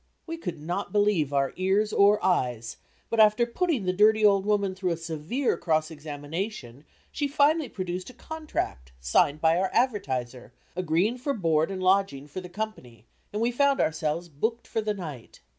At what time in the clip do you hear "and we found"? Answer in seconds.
13.31-13.79